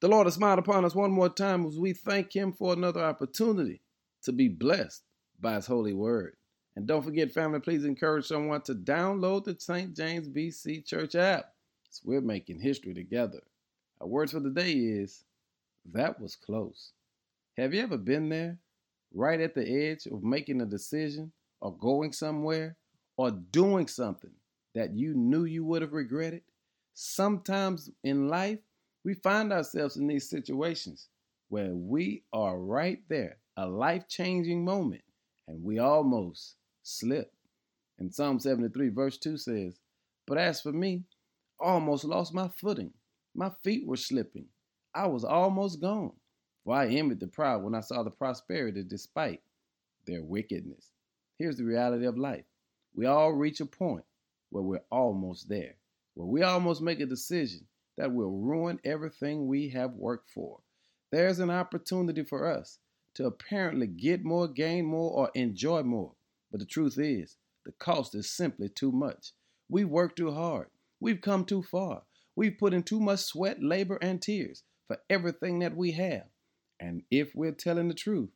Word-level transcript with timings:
The 0.00 0.08
Lord 0.08 0.26
has 0.26 0.34
smiled 0.34 0.60
upon 0.60 0.84
us 0.84 0.94
one 0.94 1.10
more 1.10 1.28
time 1.28 1.66
as 1.66 1.78
we 1.78 1.92
thank 1.92 2.34
Him 2.34 2.52
for 2.52 2.72
another 2.72 3.02
opportunity 3.02 3.80
to 4.22 4.32
be 4.32 4.48
blessed 4.48 5.02
by 5.40 5.54
His 5.54 5.66
holy 5.66 5.92
word. 5.92 6.36
And 6.76 6.86
don't 6.86 7.02
forget, 7.02 7.32
family, 7.32 7.58
please 7.58 7.84
encourage 7.84 8.26
someone 8.26 8.62
to 8.62 8.74
download 8.74 9.44
the 9.44 9.56
St. 9.58 9.96
James 9.96 10.28
BC 10.28 10.86
Church 10.86 11.16
app. 11.16 11.52
So 11.90 12.02
we're 12.04 12.20
making 12.20 12.60
history 12.60 12.94
together. 12.94 13.40
Our 14.00 14.06
words 14.06 14.30
for 14.30 14.38
the 14.38 14.50
day 14.50 14.72
is 14.72 15.24
that 15.92 16.20
was 16.20 16.36
close. 16.36 16.92
Have 17.56 17.74
you 17.74 17.82
ever 17.82 17.96
been 17.96 18.28
there, 18.28 18.58
right 19.12 19.40
at 19.40 19.56
the 19.56 19.68
edge 19.68 20.06
of 20.06 20.22
making 20.22 20.60
a 20.60 20.66
decision 20.66 21.32
or 21.60 21.76
going 21.76 22.12
somewhere 22.12 22.76
or 23.16 23.32
doing 23.32 23.88
something 23.88 24.30
that 24.76 24.96
you 24.96 25.14
knew 25.14 25.44
you 25.44 25.64
would 25.64 25.82
have 25.82 25.92
regretted? 25.92 26.42
Sometimes 26.94 27.90
in 28.04 28.28
life, 28.28 28.60
we 29.04 29.14
find 29.14 29.52
ourselves 29.52 29.96
in 29.96 30.06
these 30.06 30.28
situations 30.28 31.08
where 31.48 31.74
we 31.74 32.24
are 32.32 32.58
right 32.58 33.00
there, 33.08 33.38
a 33.56 33.66
life 33.66 34.08
changing 34.08 34.64
moment, 34.64 35.02
and 35.46 35.62
we 35.62 35.78
almost 35.78 36.56
slip. 36.82 37.32
And 37.98 38.12
Psalm 38.12 38.38
73, 38.38 38.90
verse 38.90 39.18
2 39.18 39.36
says, 39.36 39.78
But 40.26 40.38
as 40.38 40.60
for 40.60 40.72
me, 40.72 41.04
I 41.60 41.66
almost 41.66 42.04
lost 42.04 42.34
my 42.34 42.48
footing. 42.48 42.92
My 43.34 43.50
feet 43.64 43.86
were 43.86 43.96
slipping. 43.96 44.46
I 44.94 45.06
was 45.06 45.24
almost 45.24 45.80
gone. 45.80 46.12
For 46.64 46.74
I 46.74 46.88
envied 46.88 47.20
the 47.20 47.28
proud 47.28 47.62
when 47.62 47.74
I 47.74 47.80
saw 47.80 48.02
the 48.02 48.10
prosperity 48.10 48.84
despite 48.84 49.40
their 50.06 50.22
wickedness. 50.22 50.92
Here's 51.38 51.56
the 51.56 51.64
reality 51.64 52.06
of 52.06 52.18
life 52.18 52.44
we 52.94 53.06
all 53.06 53.32
reach 53.32 53.60
a 53.60 53.66
point 53.66 54.04
where 54.50 54.62
we're 54.62 54.84
almost 54.90 55.48
there, 55.48 55.76
where 56.14 56.26
we 56.26 56.42
almost 56.42 56.82
make 56.82 57.00
a 57.00 57.06
decision 57.06 57.66
that 57.98 58.14
will 58.14 58.30
ruin 58.30 58.78
everything 58.84 59.46
we 59.46 59.68
have 59.70 59.92
worked 59.92 60.30
for. 60.30 60.60
There's 61.10 61.40
an 61.40 61.50
opportunity 61.50 62.22
for 62.22 62.46
us 62.46 62.78
to 63.14 63.26
apparently 63.26 63.88
get 63.88 64.24
more, 64.24 64.46
gain 64.46 64.86
more, 64.86 65.10
or 65.10 65.30
enjoy 65.34 65.82
more. 65.82 66.12
But 66.50 66.60
the 66.60 66.66
truth 66.66 66.96
is, 66.98 67.36
the 67.66 67.72
cost 67.72 68.14
is 68.14 68.30
simply 68.30 68.68
too 68.68 68.92
much. 68.92 69.32
We've 69.68 69.88
worked 69.88 70.16
too 70.16 70.30
hard. 70.30 70.68
We've 71.00 71.20
come 71.20 71.44
too 71.44 71.62
far. 71.62 72.02
We've 72.36 72.56
put 72.56 72.72
in 72.72 72.84
too 72.84 73.00
much 73.00 73.18
sweat, 73.18 73.62
labor, 73.62 73.98
and 74.00 74.22
tears 74.22 74.62
for 74.86 74.98
everything 75.10 75.58
that 75.58 75.76
we 75.76 75.92
have. 75.92 76.26
And 76.78 77.02
if 77.10 77.34
we're 77.34 77.52
telling 77.52 77.88
the 77.88 77.94
truth, 77.94 78.30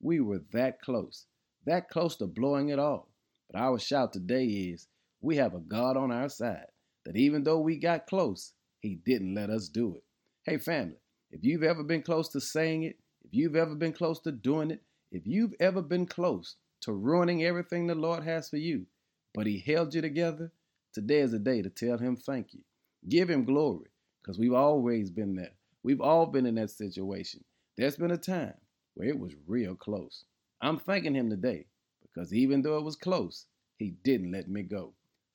we 0.00 0.18
were 0.18 0.42
that 0.52 0.82
close, 0.82 1.26
that 1.64 1.88
close 1.88 2.16
to 2.16 2.26
blowing 2.26 2.70
it 2.70 2.80
all. 2.80 3.08
But 3.50 3.60
our 3.60 3.78
shout 3.78 4.12
today 4.12 4.46
is 4.46 4.88
we 5.20 5.36
have 5.36 5.54
a 5.54 5.60
God 5.60 5.96
on 5.96 6.10
our 6.10 6.28
side 6.28 6.66
that 7.04 7.16
even 7.16 7.44
though 7.44 7.60
we 7.60 7.76
got 7.76 8.08
close, 8.08 8.52
he 8.86 8.94
didn't 8.94 9.34
let 9.34 9.50
us 9.50 9.68
do 9.68 9.96
it. 9.96 10.04
Hey, 10.44 10.58
family, 10.58 11.00
if 11.32 11.42
you've 11.42 11.64
ever 11.64 11.82
been 11.82 12.02
close 12.02 12.28
to 12.28 12.40
saying 12.40 12.84
it, 12.84 12.96
if 13.24 13.34
you've 13.34 13.56
ever 13.56 13.74
been 13.74 13.92
close 13.92 14.20
to 14.20 14.30
doing 14.30 14.70
it, 14.70 14.80
if 15.10 15.26
you've 15.26 15.54
ever 15.58 15.82
been 15.82 16.06
close 16.06 16.54
to 16.82 16.92
ruining 16.92 17.42
everything 17.42 17.88
the 17.88 17.96
Lord 17.96 18.22
has 18.22 18.48
for 18.48 18.58
you, 18.58 18.86
but 19.34 19.44
He 19.44 19.58
held 19.58 19.92
you 19.92 20.00
together, 20.02 20.52
today 20.92 21.18
is 21.18 21.32
a 21.32 21.40
day 21.40 21.62
to 21.62 21.68
tell 21.68 21.98
Him 21.98 22.16
thank 22.16 22.54
you. 22.54 22.60
Give 23.08 23.28
Him 23.28 23.44
glory, 23.44 23.86
because 24.22 24.38
we've 24.38 24.54
always 24.54 25.10
been 25.10 25.34
there. 25.34 25.54
We've 25.82 26.00
all 26.00 26.26
been 26.26 26.46
in 26.46 26.54
that 26.54 26.70
situation. 26.70 27.42
There's 27.76 27.96
been 27.96 28.12
a 28.12 28.16
time 28.16 28.54
where 28.94 29.08
it 29.08 29.18
was 29.18 29.34
real 29.48 29.74
close. 29.74 30.24
I'm 30.60 30.78
thanking 30.78 31.16
Him 31.16 31.28
today 31.28 31.66
because 32.02 32.32
even 32.32 32.62
though 32.62 32.78
it 32.78 32.84
was 32.84 32.94
close, 32.94 33.46
He 33.78 33.96
didn't 34.04 34.30
let 34.30 34.48
me 34.48 34.62
go. 34.62 34.92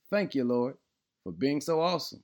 Thank 0.10 0.36
you, 0.36 0.46
Lord, 0.46 0.76
for 1.26 1.34
being 1.34 1.60
so 1.60 1.82
awesome. 1.82 2.24